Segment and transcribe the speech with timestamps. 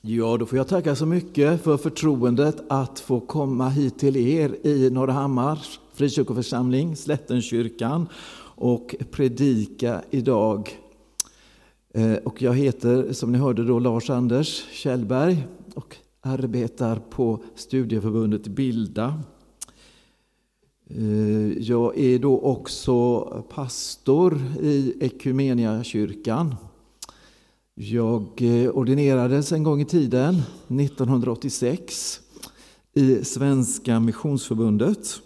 [0.00, 4.66] Ja, då får jag tacka så mycket för förtroendet att få komma hit till er
[4.66, 8.08] i Norrahammars frikyrkoförsamling, Slättenkyrkan,
[8.40, 10.78] och predika idag.
[11.94, 18.46] Eh, och jag heter, som ni hörde, då Lars Anders Kjellberg och arbetar på studieförbundet
[18.46, 19.22] Bilda.
[20.90, 23.20] Eh, jag är då också
[23.54, 26.54] pastor i Ekumeniakyrkan.
[27.80, 32.20] Jag eh, ordinerades en gång i tiden, 1986,
[32.94, 35.20] i Svenska Missionsförbundet.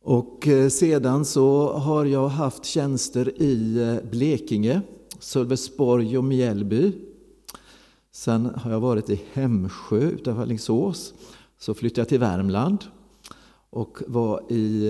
[0.00, 4.80] Och eh, sedan så har jag haft tjänster i eh, Blekinge,
[5.18, 6.92] Sölvesborg och Mjällby.
[8.12, 11.14] Sen har jag varit i Hemsjö utanför Alingsås.
[11.58, 12.84] Så flyttade jag till Värmland
[13.70, 14.88] och var i,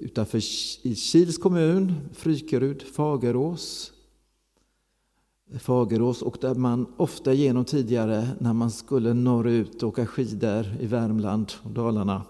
[0.00, 0.38] utanför
[0.82, 3.93] i Kils kommun, Frykerud, Fagerås,
[5.58, 10.86] Fagerås och där man ofta genom tidigare när man skulle norrut och åka skidor i
[10.86, 12.22] Värmland och Dalarna.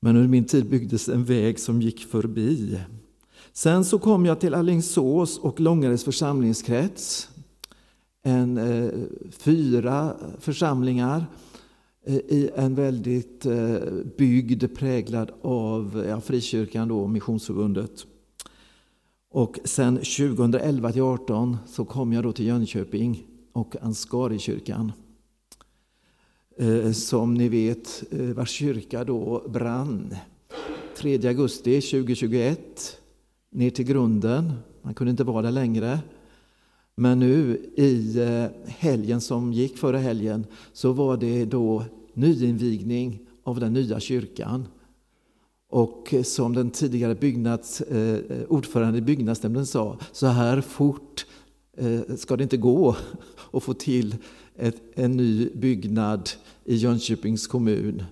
[0.00, 2.80] Men under min tid byggdes en väg som gick förbi.
[3.52, 7.28] Sen så kom jag till Allingsås och Långares församlingskrets.
[8.22, 8.90] En, eh,
[9.30, 11.26] fyra församlingar
[12.04, 13.76] eh, i en väldigt eh,
[14.18, 18.06] bygd präglad av ja, frikyrkan och Missionsförbundet.
[19.30, 24.92] Och sen 2011 till 18 så kom jag då till Jönköping och Ansgarikyrkan.
[26.58, 30.14] Eh, som ni vet, eh, vars kyrka då brann
[30.96, 32.98] 3 augusti 2021
[33.50, 34.52] ner till grunden.
[34.82, 35.98] Man kunde inte vara där längre.
[36.94, 43.60] Men nu i eh, helgen som gick förra helgen så var det då nyinvigning av
[43.60, 44.68] den nya kyrkan.
[45.76, 51.26] Och som den tidigare byggnads, eh, ordförande i byggnadsnämnden sa, så här fort
[51.76, 52.96] eh, ska det inte gå
[53.52, 54.16] att få till
[54.56, 56.30] ett, en ny byggnad
[56.64, 58.02] i Jönköpings kommun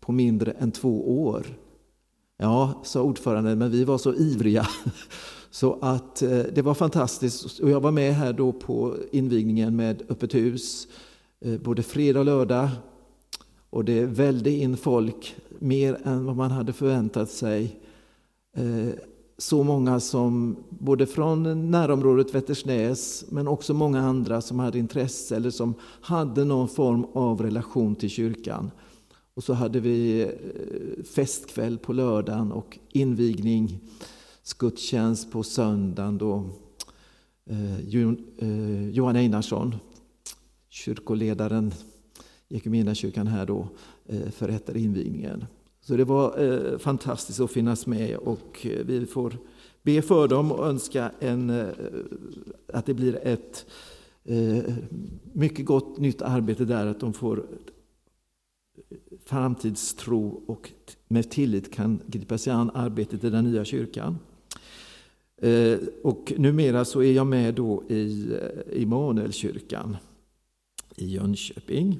[0.00, 1.46] på mindre än två år.
[2.36, 4.68] Ja, sa ordföranden, men vi var så ivriga.
[5.50, 7.60] Så att eh, det var fantastiskt.
[7.60, 10.88] Och jag var med här då på invigningen med öppet hus,
[11.40, 12.68] eh, både fredag och lördag.
[13.74, 17.80] Och det välde in folk mer än vad man hade förväntat sig.
[18.56, 18.88] Eh,
[19.38, 25.50] så många som, både från närområdet Vättersnäs, men också många andra som hade intresse eller
[25.50, 28.70] som hade någon form av relation till kyrkan.
[29.34, 33.80] Och så hade vi eh, festkväll på lördagen och invigning,
[34.58, 36.44] gudstjänst på söndagen då
[37.46, 37.80] eh,
[38.90, 39.74] Johan Einarsson,
[40.68, 41.72] kyrkoledaren
[42.94, 43.68] kyrkan här då,
[44.06, 45.44] eh, förrättar förrättade invigningen.
[45.80, 49.36] Så det var eh, fantastiskt att finnas med och eh, vi får
[49.82, 51.70] be för dem och önska en,
[52.72, 53.66] att det blir ett
[55.32, 57.46] mycket gott nytt arbete där, att de får
[59.24, 60.70] framtidstro och
[61.08, 64.18] med tillit kan gripa sig an arbetet i den nya kyrkan.
[66.02, 68.32] Och numera så är jag med då i
[68.72, 69.96] Immanuelkyrkan
[70.96, 71.98] i Jönköping.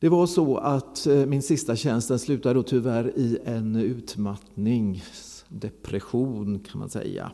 [0.00, 6.58] Det var så att eh, min sista tjänst den slutade då tyvärr i en utmattningsdepression
[6.58, 7.32] kan man säga.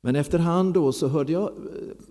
[0.00, 1.48] Men efterhand då så hörde jag, eh,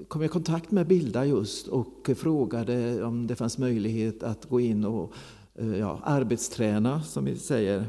[0.07, 4.59] kom jag i kontakt med Bilda just och frågade om det fanns möjlighet att gå
[4.59, 5.13] in och
[5.55, 7.85] eh, ja, arbetsträna som vi säger.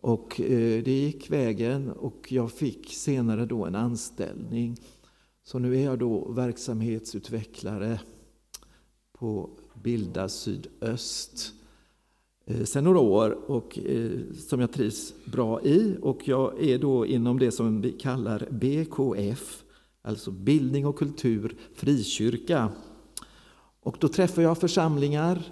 [0.00, 0.34] Och
[0.84, 4.76] det gick vägen och jag fick senare då en anställning.
[5.44, 8.00] Så nu är jag då verksamhetsutvecklare
[9.18, 9.50] på
[9.82, 11.52] Bilda Sydöst
[12.46, 14.10] eh, sen sedan några år och eh,
[14.48, 15.96] som jag trivs bra i.
[16.02, 19.64] Och jag är då inom det som vi kallar BKF,
[20.02, 22.68] alltså Bildning och kultur frikyrka.
[23.80, 25.42] Och då träffar jag församlingar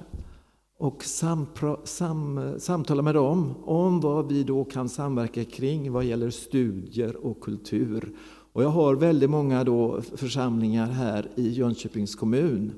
[0.79, 6.31] och sampra, sam, samtalar med dem om vad vi då kan samverka kring vad gäller
[6.31, 8.13] studier och kultur.
[8.53, 12.73] Och jag har väldigt många då församlingar här i Jönköpings kommun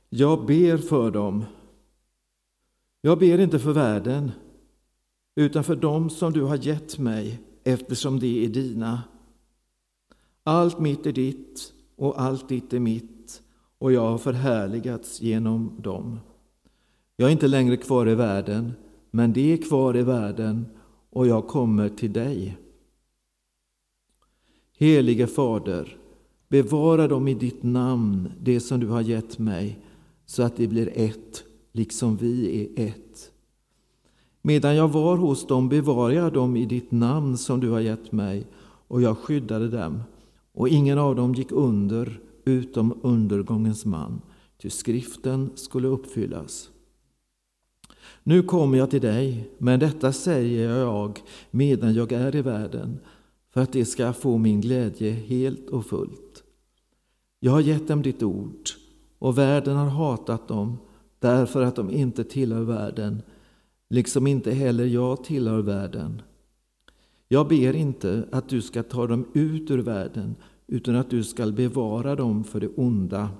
[0.08, 1.44] jag ber för dem.
[3.00, 4.32] Jag ber inte för världen,
[5.34, 9.02] utan för dem som du har gett mig, eftersom de är dina.
[10.44, 13.42] Allt mitt är ditt och allt ditt är mitt,
[13.78, 16.20] och jag har förhärligats genom dem.
[17.16, 18.72] Jag är inte längre kvar i världen,
[19.10, 20.66] men de är kvar i världen,
[21.10, 22.58] och jag kommer till dig.
[24.78, 25.96] Helige Fader,
[26.48, 29.78] bevara dem i ditt namn, det som du har gett mig,
[30.26, 33.31] så att de blir ett, liksom vi är ett.
[34.42, 38.12] Medan jag var hos dem bevarade jag dem i ditt namn som du har gett
[38.12, 38.46] mig,
[38.88, 40.02] och jag skyddade dem,
[40.52, 44.20] och ingen av dem gick under utom undergångens man,
[44.62, 46.70] ty skriften skulle uppfyllas.
[48.22, 52.98] Nu kommer jag till dig, men detta säger jag medan jag är i världen,
[53.50, 56.42] för att de ska få min glädje helt och fullt.
[57.40, 58.68] Jag har gett dem ditt ord,
[59.18, 60.78] och världen har hatat dem
[61.18, 63.22] därför att de inte tillhör världen,
[63.92, 66.22] liksom inte heller jag tillhör världen.
[67.28, 70.36] Jag ber inte att du ska ta dem ut ur världen,
[70.66, 73.30] utan att du ska bevara dem för det onda.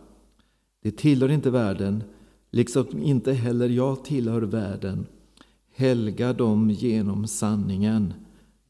[0.83, 2.05] De tillhör inte världen,
[2.51, 5.07] liksom inte heller jag tillhör världen.
[5.75, 8.15] Helga dem genom sanningen.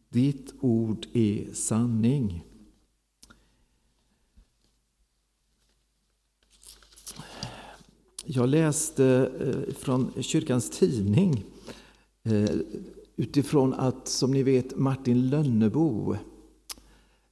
[0.08, 2.44] Ditt ord är sanning.
[8.24, 11.44] Jag läste eh, från kyrkans tidning
[12.24, 12.50] Eh,
[13.16, 16.16] utifrån att, som ni vet, Martin Lönnebo,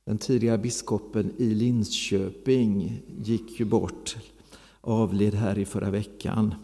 [0.04, 4.16] den tidigare biskopen i Linköping, gick ju bort,
[4.80, 6.54] avled här i förra veckan.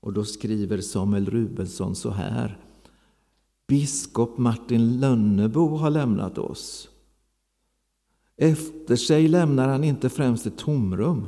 [0.00, 2.58] Och då skriver Samuel Rubensson så här.
[3.66, 6.88] Biskop Martin Lönnebo har lämnat oss.
[8.36, 11.26] Efter sig lämnar han inte främst ett tomrum.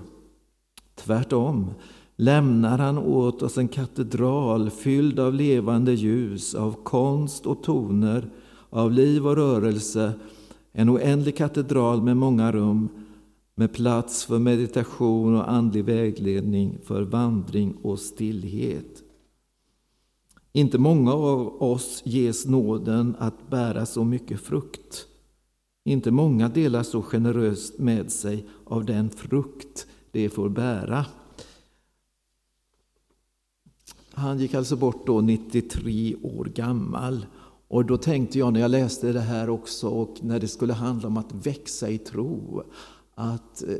[0.94, 1.70] Tvärtom
[2.16, 8.30] lämnar han åt oss en katedral fylld av levande ljus, av konst och toner,
[8.70, 10.12] av liv och rörelse,
[10.72, 12.88] en oändlig katedral med många rum,
[13.54, 19.02] med plats för meditation och andlig vägledning, för vandring och stillhet.
[20.52, 25.06] Inte många av oss ges nåden att bära så mycket frukt.
[25.84, 31.06] Inte många delar så generöst med sig av den frukt de får bära.
[34.16, 37.26] Han gick alltså bort då 93 år gammal.
[37.68, 41.08] Och då tänkte jag när jag läste det här också och när det skulle handla
[41.08, 42.62] om att växa i tro,
[43.14, 43.76] att eh,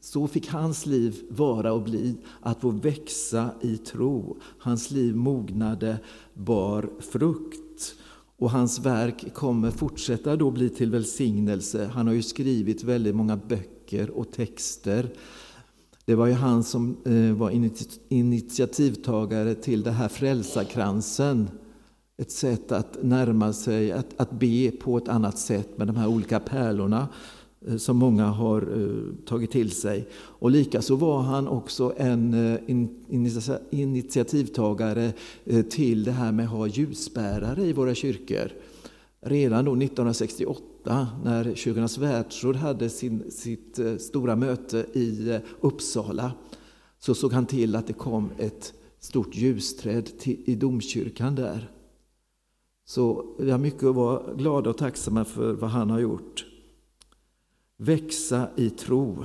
[0.00, 4.36] så fick hans liv vara och bli, att få växa i tro.
[4.58, 5.98] Hans liv mognade,
[6.34, 7.94] bar frukt.
[8.36, 11.90] Och hans verk kommer fortsätta då bli till välsignelse.
[11.94, 15.10] Han har ju skrivit väldigt många böcker och texter
[16.04, 17.50] det var ju han som eh, var
[18.08, 21.50] initiativtagare till det här frälsarkransen.
[22.16, 26.08] Ett sätt att närma sig, att, att be på ett annat sätt med de här
[26.08, 27.08] olika pärlorna
[27.66, 30.08] eh, som många har eh, tagit till sig.
[30.14, 32.58] Och likaså var han också en
[33.70, 35.12] initiativtagare
[35.70, 38.52] till det här med att ha ljusbärare i våra kyrkor.
[39.20, 40.73] Redan då 1968
[41.24, 46.32] när Kyrkornas världsråd hade sin, sitt eh, stora möte i eh, Uppsala
[46.98, 51.70] så såg han till att det kom ett stort ljusträd till, i domkyrkan där.
[52.84, 56.46] Så vi har mycket att vara glada och tacksamma för vad han har gjort.
[57.76, 59.24] Växa i tro.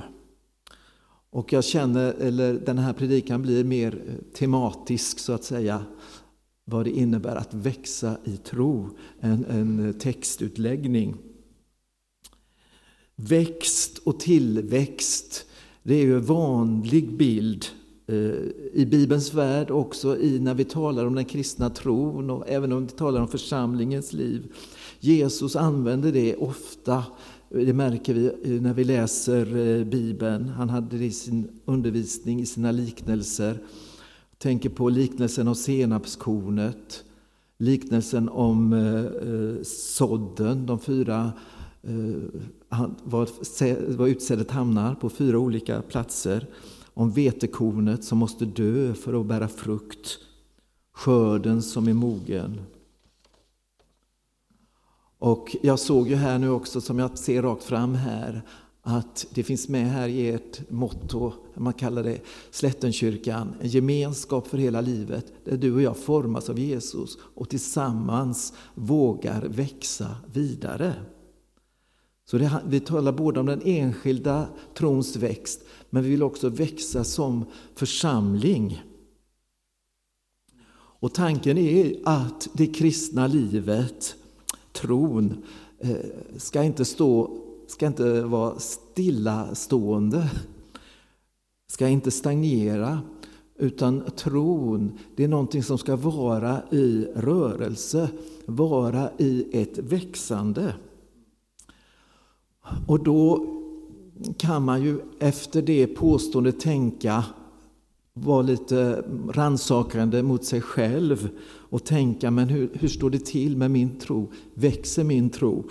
[1.30, 5.84] Och jag känner, eller den här predikan blir mer eh, tematisk så att säga
[6.64, 11.16] vad det innebär att växa i tro, en, en textutläggning.
[13.28, 15.46] Växt och tillväxt,
[15.82, 17.66] det är ju en vanlig bild
[18.06, 18.14] eh,
[18.72, 22.86] i Bibelns värld, också i när vi talar om den kristna tron och även om
[22.86, 24.52] vi talar om församlingens liv.
[25.00, 27.04] Jesus använder det ofta,
[27.48, 30.48] det märker vi eh, när vi läser eh, Bibeln.
[30.48, 33.58] Han hade det i sin undervisning, i sina liknelser.
[34.30, 37.04] Jag tänker på liknelsen om senapskornet,
[37.58, 38.74] liknelsen om
[39.62, 41.32] sådden, de fyra
[41.82, 46.46] Eh, var utsädet hamnar på fyra olika platser.
[46.94, 50.18] Om vetekornet som måste dö för att bära frukt.
[50.92, 52.60] Skörden som är mogen.
[55.18, 58.42] Och jag såg ju här nu också, som jag ser rakt fram här,
[58.82, 62.20] att det finns med här i ert motto, man kallar det
[62.50, 68.52] Slättenkyrkan, en gemenskap för hela livet där du och jag formas av Jesus och tillsammans
[68.74, 70.94] vågar växa vidare.
[72.30, 77.04] Så det, vi talar både om den enskilda trons växt, men vi vill också växa
[77.04, 77.44] som
[77.74, 78.82] församling.
[80.72, 84.14] Och tanken är att det kristna livet,
[84.72, 85.44] tron,
[85.78, 85.96] eh,
[86.36, 90.30] ska inte, stå, ska inte vara stillastående,
[91.68, 93.00] ska inte stagnera,
[93.58, 98.10] utan tron, det är någonting som ska vara i rörelse,
[98.46, 100.74] vara i ett växande.
[102.86, 103.46] Och då
[104.36, 107.24] kan man ju efter det påståendet tänka,
[108.12, 113.70] vara lite rannsakande mot sig själv och tänka, men hur, hur står det till med
[113.70, 114.32] min tro?
[114.54, 115.64] Växer min tro?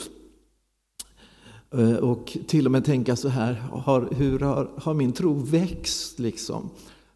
[1.72, 6.20] Eh, och till och med tänka så här, har, hur har, har min tro växt
[6.20, 6.70] liksom,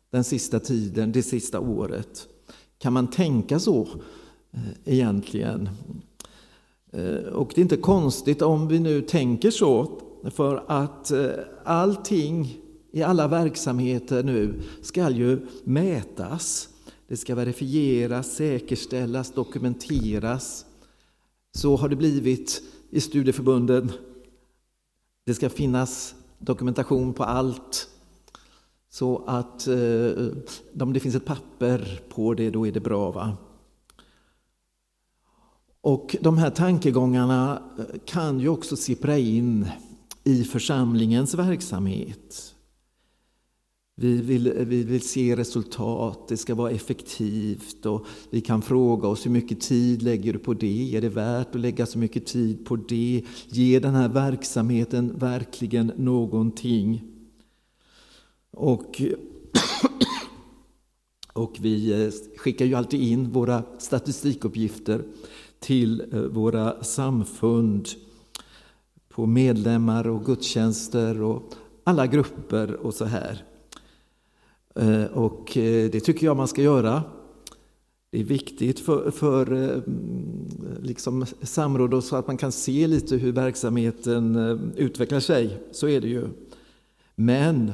[0.09, 2.27] den sista tiden, det sista året?
[2.77, 3.87] Kan man tänka så
[4.51, 4.59] eh,
[4.93, 5.69] egentligen?
[6.93, 11.29] Eh, och det är inte konstigt om vi nu tänker så, för att eh,
[11.63, 12.57] allting
[12.91, 16.69] i alla verksamheter nu ska ju mätas.
[17.07, 20.65] Det ska verifieras, säkerställas, dokumenteras.
[21.51, 23.91] Så har det blivit i studieförbunden.
[25.25, 27.89] Det ska finnas dokumentation på allt.
[28.89, 30.27] Så att eh,
[30.79, 33.11] om det finns ett papper på det, då är det bra.
[33.11, 33.37] va?
[35.83, 39.67] Och de här tankegångarna eh, kan ju också sippra in
[40.23, 42.55] i församlingens verksamhet.
[43.95, 49.07] Vi vill, eh, vi vill se resultat, det ska vara effektivt och vi kan fråga
[49.07, 50.95] oss hur mycket tid lägger du på det?
[50.95, 53.23] Är det värt att lägga så mycket tid på det?
[53.47, 57.01] Ger den här verksamheten verkligen någonting?
[58.51, 59.01] Och,
[61.33, 65.03] och vi eh, skickar ju alltid in våra statistikuppgifter
[65.63, 67.87] till eh, våra samfund
[69.09, 71.53] på medlemmar och gudstjänster och
[71.83, 73.43] alla grupper och så här.
[74.75, 77.03] Eh, och eh, det tycker jag man ska göra.
[78.09, 80.47] Det är viktigt för, för mm,
[80.81, 84.35] liksom samråd och så att man kan se lite hur verksamheten
[84.77, 85.61] utvecklar sig.
[85.71, 86.27] Så är det ju.
[87.15, 87.71] Men,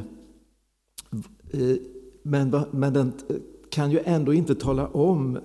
[2.23, 3.13] men, men den
[3.69, 5.39] kan ju ändå inte tala om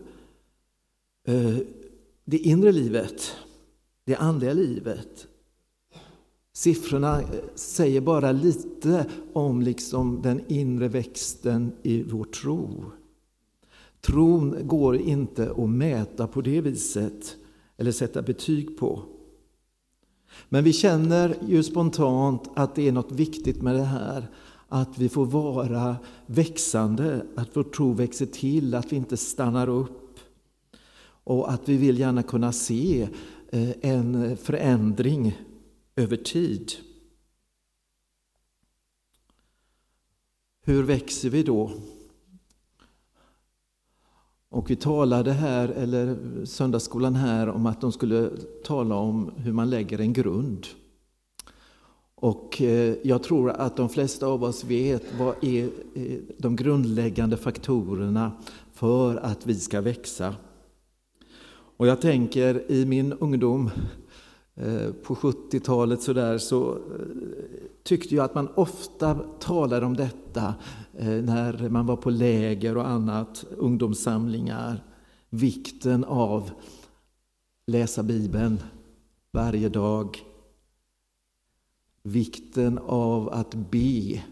[2.24, 3.36] det inre livet,
[4.04, 5.26] det andliga livet.
[6.52, 12.84] Siffrorna eh, säger bara lite om liksom den inre växten i vår tro.
[14.00, 17.36] Tron går inte att mäta på det viset
[17.76, 19.02] eller sätta betyg på.
[20.48, 24.30] Men vi känner ju spontant att det är något viktigt med det här.
[24.68, 30.03] Att vi får vara växande, att vår tro växer till, att vi inte stannar upp
[31.24, 33.08] och att vi vill gärna kunna se
[33.48, 35.38] eh, en förändring
[35.96, 36.72] över tid.
[40.62, 41.70] Hur växer vi då?
[44.48, 48.30] Och vi talade här, eller söndagsskolan här, om att de skulle
[48.64, 50.66] tala om hur man lägger en grund.
[52.14, 55.64] Och eh, jag tror att de flesta av oss vet vad är
[55.94, 58.32] eh, de grundläggande faktorerna
[58.72, 60.34] för att vi ska växa.
[61.76, 63.70] Och jag tänker i min ungdom
[64.54, 66.78] eh, på 70-talet så, där, så
[67.82, 70.54] tyckte jag att man ofta talade om detta
[70.98, 74.84] eh, när man var på läger och annat, ungdomssamlingar.
[75.30, 76.50] Vikten av
[77.66, 78.58] läsa Bibeln
[79.32, 80.18] varje dag.
[82.02, 84.22] Vikten av att be,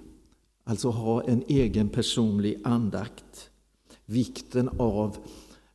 [0.64, 3.50] alltså ha en egen personlig andakt.
[4.04, 5.16] Vikten av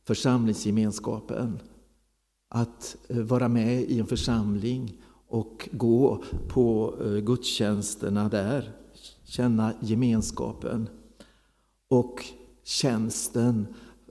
[0.08, 1.60] församlingsgemenskapen.
[2.48, 4.96] Att eh, vara med i en församling
[5.26, 8.72] och gå på eh, gudstjänsterna där,
[9.24, 10.88] känna gemenskapen
[11.88, 12.24] och
[12.64, 13.66] tjänsten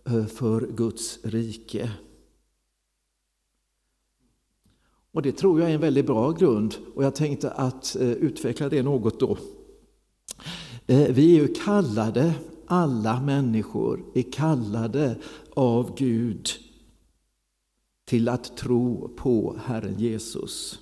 [0.06, 1.92] eh, för Guds rike.
[5.14, 8.84] Och Det tror jag är en väldigt bra grund och jag tänkte att utveckla det
[8.84, 9.38] något då.
[10.88, 12.34] Vi är ju kallade,
[12.66, 15.16] alla människor är kallade
[15.58, 16.50] av Gud
[18.06, 20.80] till att tro på Herren Jesus.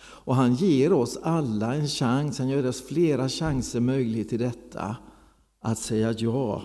[0.00, 4.96] Och han ger oss alla en chans, han ger oss flera chanser möjlighet till detta,
[5.60, 6.62] att säga ja.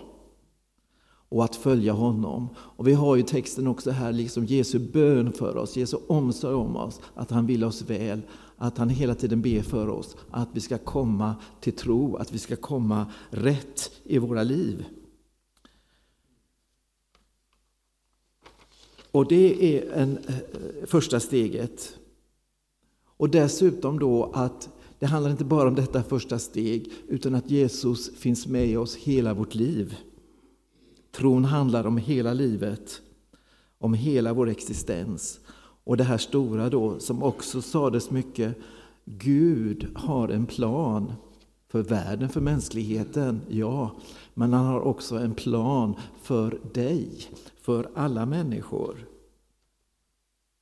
[1.29, 2.50] och att följa honom.
[2.57, 6.75] Och vi har ju texten också här, liksom Jesu bön för oss, Jesu omsorg om
[6.75, 8.22] oss, att han vill oss väl,
[8.57, 12.39] att han hela tiden ber för oss, att vi ska komma till tro, att vi
[12.39, 14.86] ska komma rätt i våra liv.
[19.17, 20.36] Och det är en, eh,
[20.86, 21.97] första steget.
[23.17, 24.69] Och dessutom då att
[25.00, 29.33] det handlar inte bara om detta första steg, utan att Jesus finns med oss hela
[29.33, 29.95] vårt liv.
[31.12, 33.01] Tron handlar om hela livet,
[33.77, 35.39] om hela vår existens.
[35.83, 38.57] Och det här stora då, som också sades mycket,
[39.05, 41.13] Gud har en plan
[41.67, 43.95] för världen, för mänskligheten, ja.
[44.33, 47.12] Men han har också en plan för dig,
[47.62, 49.07] för alla människor.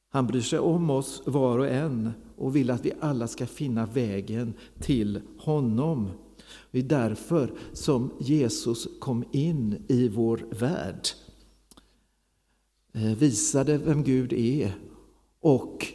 [0.09, 3.85] Han bryr sig om oss var och en och vill att vi alla ska finna
[3.85, 6.09] vägen till honom.
[6.71, 11.07] Det är därför som Jesus kom in i vår värld.
[12.93, 14.75] Eh, visade vem Gud är
[15.39, 15.87] och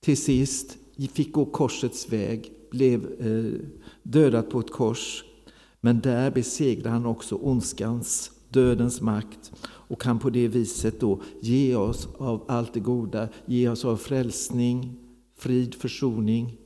[0.00, 0.78] till sist
[1.12, 3.60] fick gå korsets väg, blev eh,
[4.02, 5.24] dödad på ett kors.
[5.80, 11.76] Men där besegrade han också ondskans, dödens makt och kan på det viset då ge
[11.76, 14.96] oss av allt det goda, ge oss av frälsning,
[15.36, 16.56] frid, försoning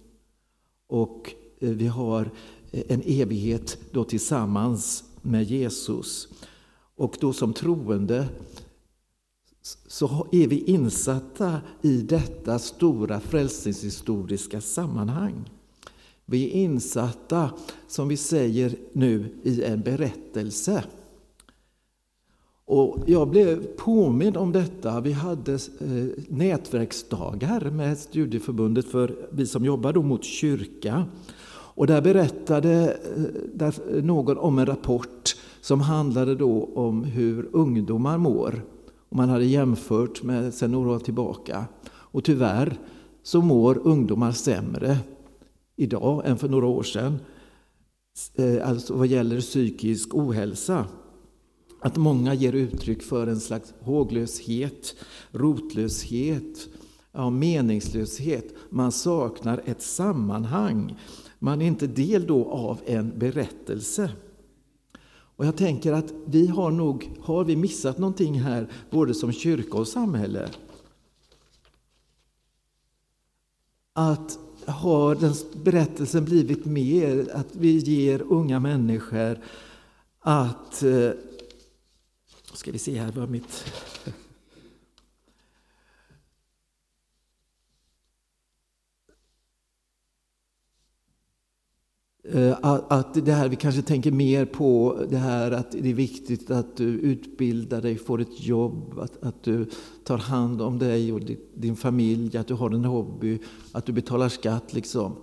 [0.86, 2.30] och eh, vi har
[2.70, 6.28] eh, en evighet då tillsammans med Jesus.
[6.96, 8.28] Och då som troende
[9.86, 15.50] så är vi insatta i detta stora frälsningshistoriska sammanhang.
[16.26, 17.50] Vi är insatta,
[17.86, 20.84] som vi säger nu, i en berättelse.
[22.64, 25.00] Och jag blev påmind om detta.
[25.00, 31.04] Vi hade eh, nätverksdagar med studieförbundet för vi som jobbar då mot kyrka.
[31.48, 32.96] Och där berättade
[33.58, 38.62] eh, eh, någon om en rapport som handlade då om hur ungdomar mår.
[39.08, 41.64] Och man hade jämfört med sen några år tillbaka.
[41.88, 42.78] Och tyvärr
[43.22, 44.98] så mår ungdomar sämre
[45.76, 47.18] idag än för några år sedan.
[48.34, 50.86] Eh, alltså vad gäller psykisk ohälsa.
[51.80, 54.94] Att många ger uttryck för en slags håglöshet,
[55.30, 56.68] rotlöshet,
[57.12, 58.54] ja, meningslöshet.
[58.70, 60.96] Man saknar ett sammanhang.
[61.38, 64.10] Man är inte del då av en berättelse.
[65.08, 69.78] Och jag tänker att vi har nog har vi missat någonting här, både som kyrka
[69.78, 70.48] och samhälle.
[73.92, 79.38] Att har den berättelsen blivit mer, att vi ger unga människor
[80.20, 80.82] att...
[80.82, 81.10] Eh,
[82.52, 83.64] ska vi se här, vad mitt...
[92.32, 96.50] Eh, att det här, vi kanske tänker mer på det här att det är viktigt
[96.50, 99.70] att du utbildar dig, får ett jobb, att, att du
[100.04, 101.20] tar hand om dig och
[101.54, 103.38] din familj, att du har en hobby,
[103.72, 104.72] att du betalar skatt.
[104.72, 105.16] liksom.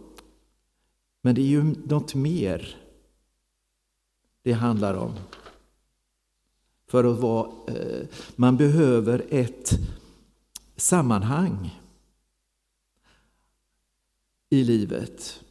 [1.21, 2.75] Men det är ju något mer
[4.41, 5.11] det handlar om.
[6.87, 9.79] För att vara, eh, man behöver ett
[10.75, 11.79] sammanhang
[14.49, 15.43] i livet.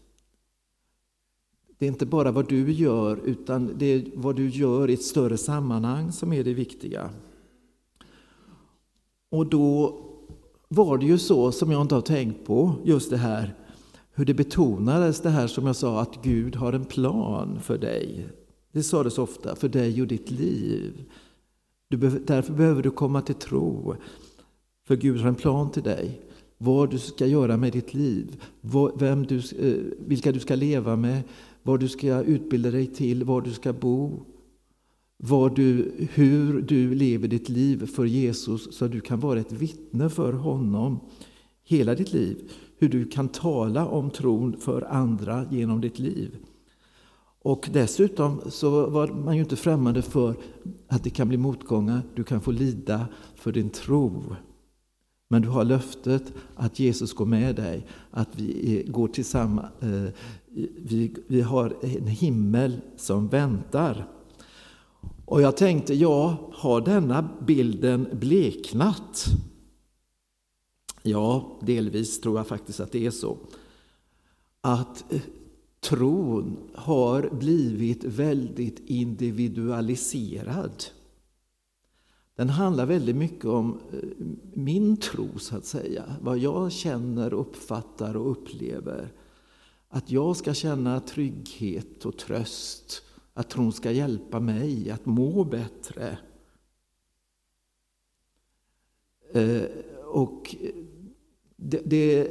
[1.82, 5.02] Det är inte bara vad du gör, utan det är vad du gör i ett
[5.02, 7.10] större sammanhang som är det viktiga.
[9.30, 10.00] Och då
[10.68, 13.54] var det ju så, som jag inte har tänkt på, just det här
[14.14, 18.28] hur det betonades det här som jag sa, att Gud har en plan för dig.
[18.72, 21.04] Det sades ofta, för dig och ditt liv.
[21.88, 23.94] Du därför behöver du komma till tro,
[24.86, 26.20] för Gud har en plan till dig.
[26.58, 28.42] Vad du ska göra med ditt liv,
[28.98, 31.22] vem du, eh, vilka du ska leva med,
[31.62, 34.22] vad du ska utbilda dig till, var du ska bo,
[35.16, 39.52] vad du, hur du lever ditt liv för Jesus så att du kan vara ett
[39.52, 41.00] vittne för honom
[41.64, 42.50] hela ditt liv.
[42.78, 46.36] Hur du kan tala om tron för andra genom ditt liv.
[47.42, 50.34] Och dessutom så var man ju inte främmande för
[50.88, 54.36] att det kan bli motgångar, du kan få lida för din tro.
[55.32, 59.68] Men du har löftet att Jesus går med dig, att vi går tillsammans.
[59.80, 60.08] Eh,
[60.76, 64.08] vi, vi har en himmel som väntar.
[65.24, 69.24] Och jag tänkte, ja, har denna bilden bleknat?
[71.02, 73.36] Ja, delvis tror jag faktiskt att det är så.
[74.60, 75.20] Att eh,
[75.80, 80.84] tron har blivit väldigt individualiserad.
[82.34, 86.16] Den handlar väldigt mycket om eh, min tro, så att säga.
[86.20, 89.12] Vad jag känner, uppfattar och upplever.
[89.88, 93.02] Att jag ska känna trygghet och tröst
[93.34, 96.18] att tron ska hjälpa mig att må bättre.
[99.32, 99.62] Eh,
[100.06, 100.56] och
[101.56, 102.28] det, det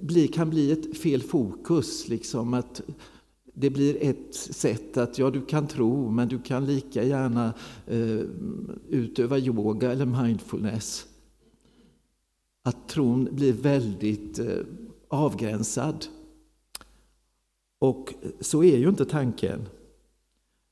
[0.00, 2.82] blir, kan bli ett fel fokus, liksom att
[3.60, 7.54] det blir ett sätt att, ja du kan tro, men du kan lika gärna
[7.86, 8.20] eh,
[8.88, 11.06] utöva yoga eller mindfulness.
[12.62, 14.46] Att tron blir väldigt eh,
[15.08, 16.06] avgränsad.
[17.78, 19.68] Och så är ju inte tanken.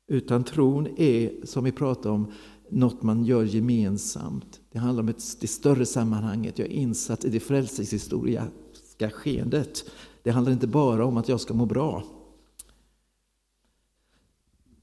[0.08, 2.32] Utan tron är, som vi pratade om,
[2.68, 4.60] något man gör gemensamt.
[4.72, 6.58] Det handlar om ett, det större sammanhanget.
[6.58, 9.84] Jag är insatt i det frälsningshistoriska skeendet.
[10.22, 12.04] Det handlar inte bara om att jag ska må bra.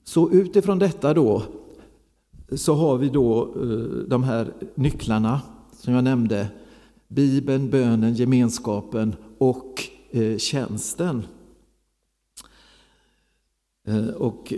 [0.04, 1.44] Så utifrån detta då
[2.52, 6.48] så har vi då eh, de här nycklarna som jag nämnde.
[7.08, 11.24] Bibeln, bönen, gemenskapen och eh, tjänsten.
[13.88, 14.54] Eh, och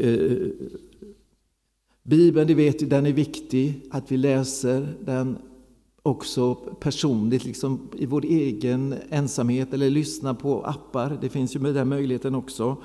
[2.04, 5.38] Bibeln, det vet den är viktig att vi läser den
[6.04, 11.18] också personligt, liksom i vår egen ensamhet eller lyssna på appar.
[11.22, 12.78] Det finns ju med den möjligheten också.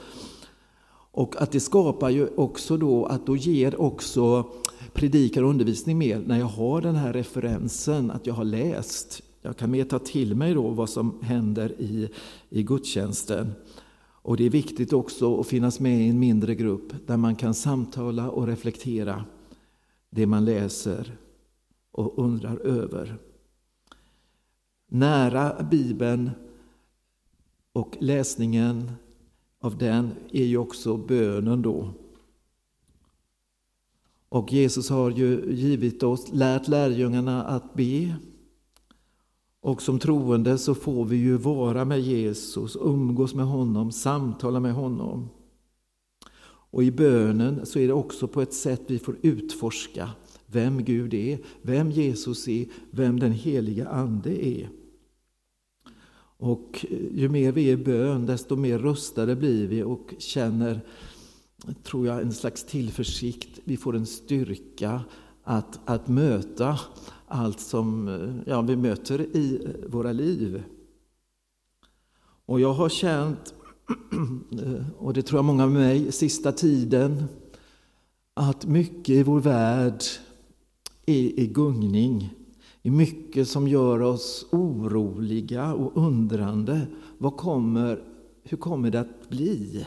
[1.13, 4.51] Och att det skapar ju också då att då ger också
[4.93, 9.23] predikar och undervisning mer när jag har den här referensen, att jag har läst.
[9.43, 12.09] Jag kan mer ta till mig då vad som händer i,
[12.49, 13.53] i gudstjänsten.
[14.23, 17.55] Och det är viktigt också att finnas med i en mindre grupp där man kan
[17.55, 19.25] samtala och reflektera
[20.11, 21.17] det man läser
[21.93, 23.19] och undrar över.
[24.89, 26.31] Nära Bibeln
[27.73, 28.93] och läsningen
[29.61, 31.91] av den är ju också bönen då.
[34.29, 38.15] Och Jesus har ju givit oss, lärt lärjungarna att be.
[39.61, 44.75] Och som troende så får vi ju vara med Jesus, umgås med honom, samtala med
[44.75, 45.29] honom.
[46.73, 50.11] Och i bönen så är det också på ett sätt vi får utforska
[50.47, 54.69] vem Gud är, vem Jesus är, vem den heliga Ande är.
[56.41, 60.81] Och ju mer vi är i bön, desto mer rustade blir vi och känner,
[61.83, 63.61] tror jag, en slags tillförsikt.
[63.65, 65.01] Vi får en styrka
[65.45, 66.79] att, att möta
[67.27, 68.09] allt som
[68.47, 70.63] ja, vi möter i våra liv.
[72.47, 73.55] Och jag har känt,
[74.99, 77.25] och det tror jag många med mig, sista tiden,
[78.35, 80.03] att mycket i vår värld
[81.07, 82.40] är i gungning
[82.83, 86.87] är mycket som gör oss oroliga och undrande.
[87.19, 88.03] Vad kommer,
[88.43, 89.87] hur kommer det att bli?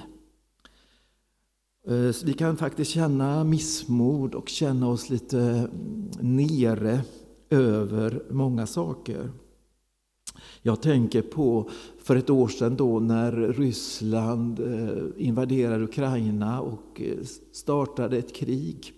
[1.87, 7.01] Eh, vi kan faktiskt känna missmod och känna oss lite mm, nere
[7.49, 9.31] över många saker.
[10.61, 17.23] Jag tänker på för ett år sedan då när Ryssland eh, invaderade Ukraina och eh,
[17.51, 18.93] startade ett krig.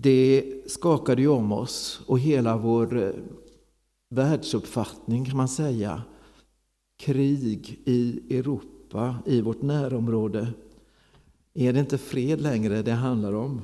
[0.00, 3.10] Det skakade ju om oss och hela vår eh,
[4.10, 6.02] världsuppfattning kan man säga.
[6.96, 10.48] Krig i Europa, i vårt närområde.
[11.54, 13.62] Är det inte fred längre det handlar om?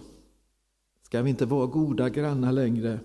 [1.03, 3.01] Ska vi inte vara goda grannar längre?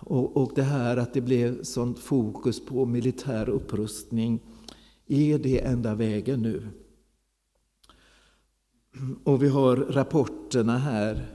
[0.00, 4.40] Och, och det här att det blev sånt fokus på militär upprustning,
[5.06, 6.68] är det enda vägen nu?
[9.24, 11.33] Och vi har rapporterna här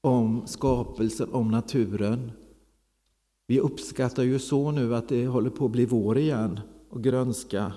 [0.00, 2.32] om skapelsen, om naturen.
[3.46, 6.60] Vi uppskattar ju så nu att det håller på att bli vår igen
[6.90, 7.72] och grönska.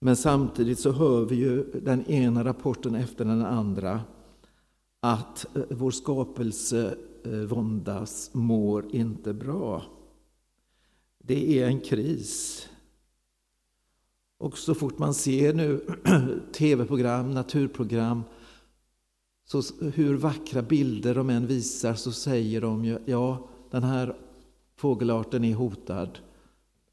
[0.00, 4.00] Men samtidigt så hör vi ju den ena rapporten efter den andra
[5.00, 9.82] att eh, vår skapelse eh, våndas, mår inte bra.
[11.18, 12.68] Det är en kris.
[14.38, 15.80] Och så fort man ser nu
[16.52, 18.22] tv-program, naturprogram
[19.52, 19.62] så
[19.94, 24.16] hur vackra bilder de än visar så säger de ju, ja, den här
[24.76, 26.18] fågelarten är hotad.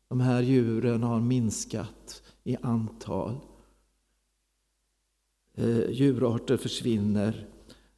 [0.07, 3.35] De här djuren har minskat i antal.
[5.55, 7.47] Eh, djurarter försvinner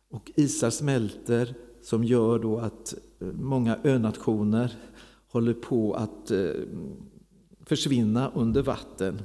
[0.09, 4.75] och isar smälter som gör då att eh, många önationer
[5.27, 6.51] håller på att eh,
[7.65, 9.21] försvinna under vatten.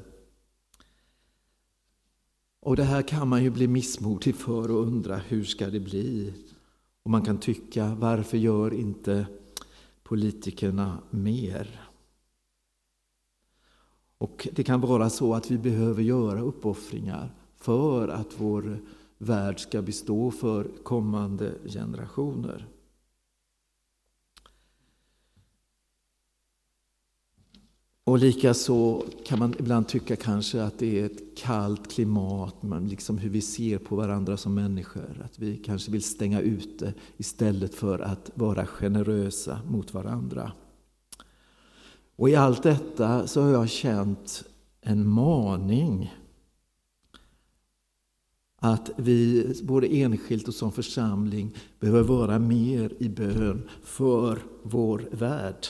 [2.66, 6.34] Och det här kan man ju bli missmodig för och undra hur ska det bli?
[7.02, 9.26] Och man kan tycka varför gör inte
[10.02, 11.80] politikerna mer?
[14.18, 18.78] Och det kan vara så att vi behöver göra uppoffringar för att vår
[19.18, 22.68] värld ska bestå för kommande generationer.
[28.06, 33.18] Och likaså kan man ibland tycka kanske att det är ett kallt klimat, men liksom
[33.18, 35.22] hur vi ser på varandra som människor.
[35.24, 40.52] Att vi kanske vill stänga ute istället för att vara generösa mot varandra.
[42.16, 44.44] Och i allt detta så har jag känt
[44.80, 46.14] en maning
[48.56, 55.66] att vi både enskilt och som församling behöver vara mer i bön för vår värld.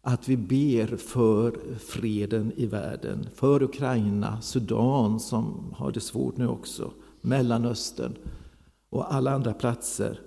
[0.00, 6.48] Att vi ber för freden i världen, för Ukraina, Sudan som har det svårt nu
[6.48, 8.16] också, Mellanöstern
[8.90, 10.20] och alla andra platser.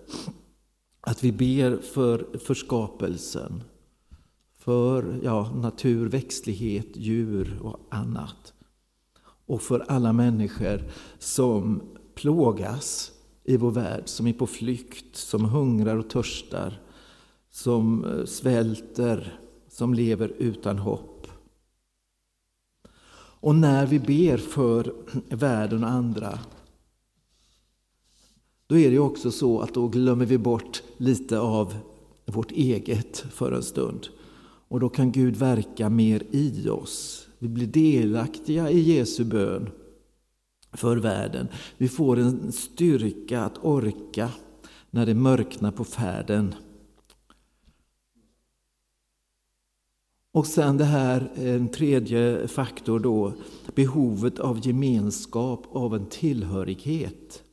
[1.02, 3.64] Att vi ber för förskapelsen,
[4.58, 8.54] för ja, natur, växtlighet, djur och annat.
[9.46, 10.82] Och för alla människor
[11.20, 11.82] som
[12.16, 13.12] plågas
[13.44, 16.82] i vår värld, som är på flykt, som hungrar och törstar,
[17.50, 19.41] som eh, svälter,
[19.82, 21.28] som lever utan hopp.
[23.40, 24.94] Och när vi ber för
[25.30, 26.40] världen och andra
[28.68, 31.76] då är det också så att då glömmer vi bort lite av
[32.26, 34.08] vårt eget för en stund.
[34.68, 37.28] Och då kan Gud verka mer i oss.
[37.40, 39.70] Vi blir delaktiga i Jesu bön
[40.74, 41.48] för världen.
[41.78, 44.32] Vi får en styrka att orka
[44.90, 46.56] när det mörknar på färden.
[50.34, 53.34] Och sen det här, en tredje faktor då,
[53.76, 57.44] behovet av gemenskap, av en tillhörighet.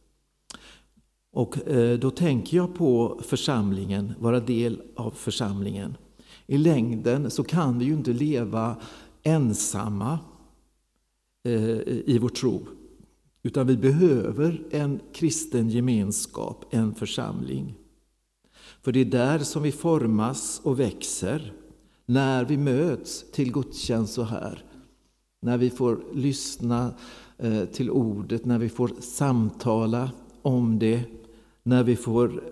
[1.32, 5.96] Och eh, då tänker jag på församlingen, vara del av församlingen.
[6.46, 8.76] I längden så kan vi ju inte leva
[9.22, 10.18] ensamma
[11.44, 12.66] eh, i vår tro.
[13.42, 17.74] Utan vi behöver en kristen gemenskap, en församling.
[18.82, 21.52] För det är där som vi formas och växer.
[22.10, 24.64] När vi möts till gudstjänst så här.
[25.40, 26.94] När vi får lyssna
[27.38, 30.10] eh, till ordet, när vi får samtala
[30.42, 31.04] om det
[31.68, 32.42] när vi får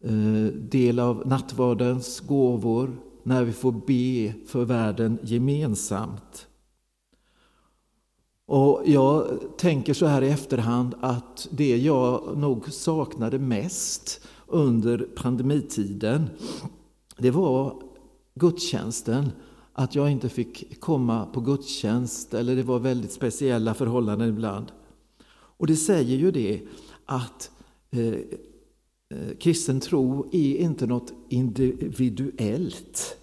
[0.00, 6.46] eh, del av nattvardens gåvor, när vi får be för världen gemensamt.
[8.46, 16.30] Och jag tänker så här i efterhand att det jag nog saknade mest under pandemitiden,
[17.18, 17.82] det var
[18.34, 19.30] gudstjänsten.
[19.72, 24.66] Att jag inte fick komma på gudstjänst, eller det var väldigt speciella förhållanden ibland.
[25.56, 26.60] Och det säger ju det
[27.06, 27.50] att
[27.96, 33.16] Eh, eh, kristen tro är inte något individuellt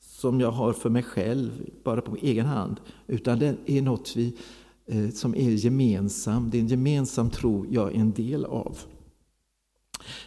[0.00, 4.36] som jag har för mig själv, bara på egen hand, utan det är något vi,
[4.86, 6.52] eh, som är gemensamt.
[6.52, 8.78] Det är en gemensam tro jag är en del av.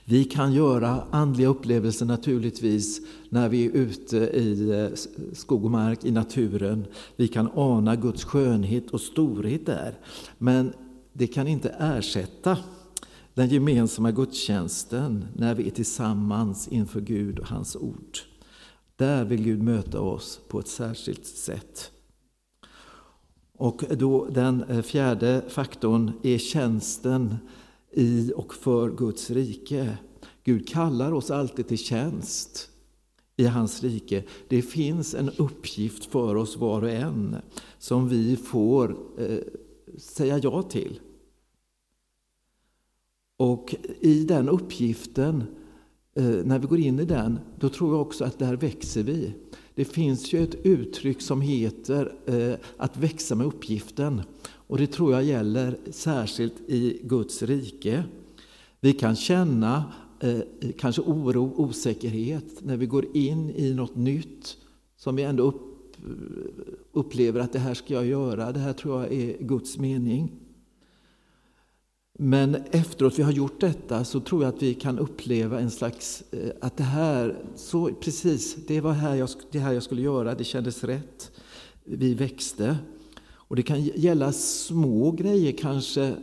[0.05, 4.87] Vi kan göra andliga upplevelser naturligtvis när vi är ute i eh,
[5.33, 6.85] skog och mark, i naturen.
[7.15, 9.93] Vi kan ana Guds skönhet och storhet där.
[10.37, 10.73] Men
[11.13, 12.57] det kan inte ersätta
[13.33, 18.17] den gemensamma gudstjänsten, när vi är tillsammans inför Gud och hans ord.
[18.95, 21.91] Där vill Gud möta oss på ett särskilt sätt.
[23.53, 27.37] Och då den eh, fjärde faktorn är tjänsten
[27.91, 29.97] i och för Guds rike.
[30.43, 32.69] Gud kallar oss alltid till tjänst
[33.37, 34.23] i hans rike.
[34.47, 37.35] Det finns en uppgift för oss var och en
[37.77, 39.39] som vi får eh,
[39.97, 40.99] säga ja till.
[43.37, 45.43] Och i den uppgiften,
[46.15, 49.33] eh, när vi går in i den, då tror jag också att där växer vi.
[49.75, 54.21] Det finns ju ett uttryck som heter eh, att växa med uppgiften.
[54.69, 58.03] Och det tror jag gäller särskilt i Guds rike.
[58.79, 60.39] Vi kan känna eh,
[60.77, 64.57] kanske oro, osäkerhet när vi går in i något nytt
[64.97, 65.53] som vi ändå
[66.91, 70.31] upplever att det här ska jag göra, det här tror jag är Guds mening.
[72.19, 76.23] Men efteråt vi har gjort detta så tror jag att vi kan uppleva en slags,
[76.31, 80.35] eh, att det här, så precis, det var här jag, det här jag skulle göra,
[80.35, 81.31] det kändes rätt.
[81.83, 82.77] Vi växte.
[83.49, 86.15] Och det kan gälla små grejer kanske,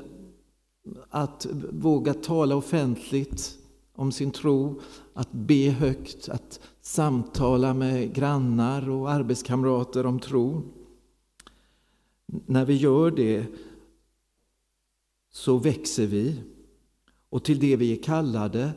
[1.08, 3.58] att våga tala offentligt
[3.92, 4.80] om sin tro,
[5.14, 10.62] att be högt, att samtala med grannar och arbetskamrater om tro.
[12.26, 13.46] När vi gör det
[15.32, 16.40] så växer vi
[17.28, 18.72] och till det vi är kallade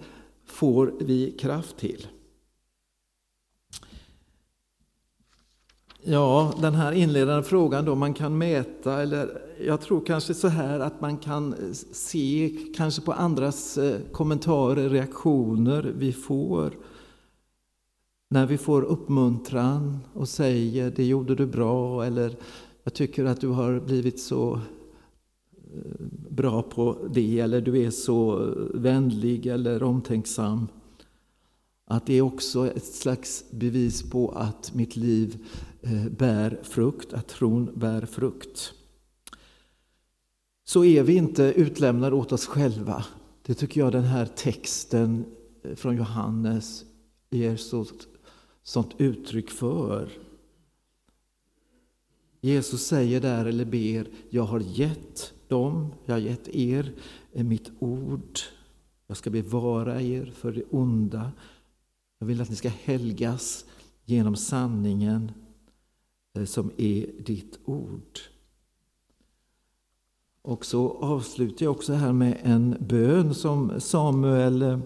[0.46, 2.08] får vi kraft till.
[6.04, 10.80] Ja, den här inledande frågan då, man kan mäta, eller jag tror kanske så här
[10.80, 11.56] att man kan
[11.92, 16.74] se kanske på andras eh, kommentarer, reaktioner vi får.
[18.30, 22.36] när vi får uppmuntran och säger det gjorde du bra eller
[22.84, 28.50] jag tycker att du har blivit så eh, bra på det eller du är så
[28.74, 30.68] vänlig eller omtänksam.
[31.86, 35.46] Att det är också ett slags bevis på att mitt liv
[35.82, 38.74] Eh, bär frukt, att tron bär frukt.
[40.66, 43.06] Så är vi inte utlämnade åt oss själva.
[43.46, 45.26] Det tycker jag den här texten
[45.64, 46.86] eh, från Johannes
[47.30, 47.86] ger så,
[48.64, 50.10] sånt uttryck för.
[52.42, 56.94] Jesus säger där, eller ber, jag har gett dem, jag har gett er
[57.34, 58.40] eh, mitt ord.
[59.08, 61.32] Jag ska bevara er för det onda.
[62.20, 63.66] Jag vill att ni ska helgas
[64.06, 65.32] genom sanningen
[66.40, 68.20] Eh, som är ditt ord.
[70.42, 74.80] Och så avslutar jag också här med en bön som Samuel eh,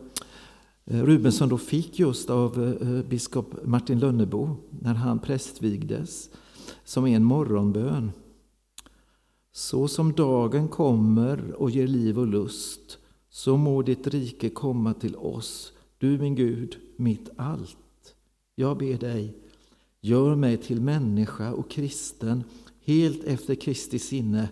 [0.86, 6.30] Rubensson då fick just av eh, biskop Martin Lönnebo när han prästvigdes,
[6.84, 8.12] som är en morgonbön.
[9.52, 12.98] Så som dagen kommer och ger liv och lust,
[13.30, 18.16] så må ditt rike komma till oss, du min Gud, mitt allt.
[18.56, 19.43] Jag ber dig,
[20.06, 22.44] gör mig till människa och kristen,
[22.82, 24.50] helt efter Kristi sinne,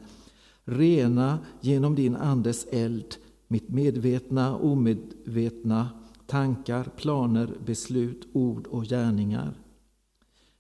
[0.64, 3.16] rena genom din Andes eld
[3.48, 5.90] mitt medvetna, omedvetna,
[6.26, 9.54] tankar, planer, beslut, ord och gärningar.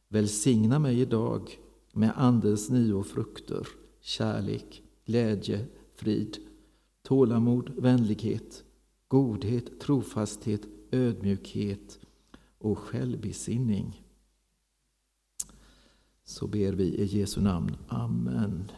[0.08, 1.58] Välsigna mig idag
[1.94, 3.68] med Andens nio frukter,
[4.02, 6.38] kärlek, glädje, frid,
[7.04, 8.64] tålamod, vänlighet,
[9.08, 12.00] godhet, trofasthet, ödmjukhet
[12.58, 14.02] och självbesinning.
[16.32, 17.76] Så ber vi i Jesu namn.
[17.88, 18.72] Amen.